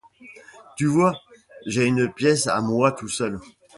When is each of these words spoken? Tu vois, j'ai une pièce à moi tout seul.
Tu 0.77 0.87
vois, 0.87 1.13
j'ai 1.67 1.85
une 1.85 2.11
pièce 2.11 2.47
à 2.47 2.59
moi 2.61 2.91
tout 2.91 3.07
seul. 3.07 3.39